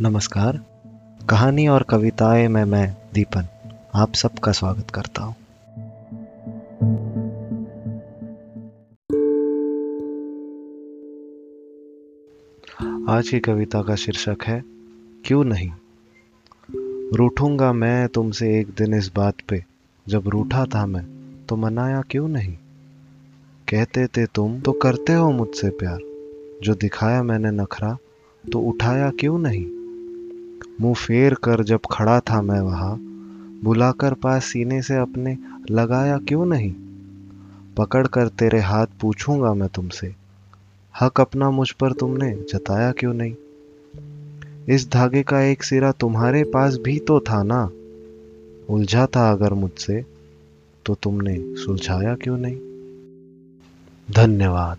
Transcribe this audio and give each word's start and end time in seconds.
नमस्कार। 0.00 0.60
कहानी 1.30 1.68
और 1.68 1.82
कविताएँ 1.82 2.48
में 2.48 2.64
मैं 2.64 2.96
दीपन, 3.14 3.46
आप 3.94 4.14
सबका 4.14 4.52
स्वागत 4.52 4.90
करता 4.90 5.22
हूँ। 5.22 5.34
आज 13.08 13.28
की 13.28 13.40
कविता 13.40 13.82
का 13.82 13.94
शीर्षक 13.94 14.36
है, 14.46 14.64
क्यों 15.24 15.44
नहीं? 15.44 15.70
रूठूँगा 17.16 17.72
मैं 17.72 18.08
तुमसे 18.08 18.60
एक 18.60 18.66
दिन 18.66 18.94
इस 18.94 19.10
बात 19.16 19.34
पे, 19.48 19.64
जब 20.08 20.28
रूठा 20.28 20.64
था 20.64 20.86
मैं 20.86 21.04
तो 21.46 21.56
मनाया 21.56 22.02
क्यों 22.10 22.28
नहीं? 22.28 22.56
कहते 23.68 24.06
थे 24.06 24.26
तुम 24.26 24.60
तो 24.60 24.72
करते 24.72 25.12
हो 25.12 25.30
मुझसे 25.32 25.70
प्यार, 25.70 25.98
जो 26.62 26.74
दिखाया 26.74 27.22
मैंने 27.22 27.50
नखरा 27.50 27.96
तो 28.52 28.60
उठाया 28.60 29.10
क्यों 29.10 29.38
नहीं? 29.38 29.83
मुँह 30.80 30.94
फेर 30.94 31.34
कर 31.34 31.64
जब 31.64 31.80
खड़ा 31.90 32.20
था 32.20 32.42
मैं 32.42 32.60
वहाँ, 32.60 32.96
बुलाकर 33.64 34.14
पास 34.14 34.44
सीने 34.44 34.82
से 34.82 34.96
अपने 34.96 35.38
लगाया 35.70 36.18
क्यों 36.18 36.46
नहीं? 36.46 36.74
पकड़ 37.76 38.06
कर 38.06 38.28
तेरे 38.28 38.60
हाथ 38.60 38.86
पूछूँगा 39.00 39.54
मैं 39.54 39.68
तुमसे। 39.68 40.14
हक 41.00 41.20
अपना 41.20 41.50
मुझ 41.50 41.70
पर 41.70 41.92
तुमने 41.92 42.44
जताया 42.52 42.92
क्यों 42.92 43.14
नहीं? 43.14 43.34
इस 44.68 44.90
धागे 44.90 45.22
का 45.22 45.40
एक 45.40 45.62
सिरा 45.62 45.92
तुम्हारे 45.92 46.44
पास 46.44 46.76
भी 46.76 46.98
तो 46.98 47.20
था 47.20 47.42
ना? 47.42 47.70
उलझा 48.70 49.06
था 49.06 49.32
अगर 49.32 49.52
मुझसे 49.52 50.06
तो 50.86 50.94
तुमने 50.94 51.36
सुलझाया 51.40 52.14
क्यों 52.14 52.38
नहीं? 52.38 52.56
धन्यवाद। 54.10 54.78